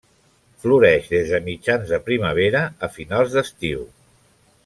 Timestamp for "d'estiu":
3.37-3.87